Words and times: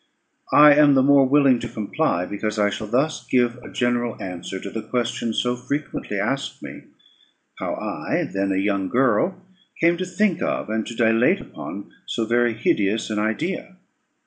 I 0.55 0.73
am 0.73 0.95
the 0.95 1.03
more 1.03 1.27
willing 1.27 1.59
to 1.59 1.67
comply, 1.69 2.25
because 2.25 2.57
I 2.57 2.71
shall 2.71 2.87
thus 2.87 3.23
give 3.27 3.57
a 3.61 3.69
general 3.69 4.17
answer 4.19 4.59
to 4.59 4.71
the 4.71 4.81
question, 4.81 5.31
so 5.31 5.53
very 5.53 5.67
frequently 5.67 6.17
asked 6.17 6.63
me 6.63 6.85
"How 7.59 7.75
I, 7.75 8.27
when 8.33 8.51
a 8.51 8.57
young 8.57 8.89
girl, 8.89 9.39
came 9.79 9.97
to 9.97 10.05
think 10.05 10.41
of, 10.41 10.71
and 10.71 10.87
to 10.87 10.95
dilate 10.95 11.39
upon, 11.39 11.91
so 12.07 12.25
very 12.25 12.55
hideous 12.55 13.11
an 13.11 13.19
idea?" 13.19 13.75